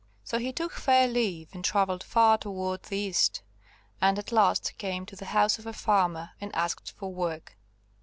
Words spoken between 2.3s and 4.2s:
toward the East, and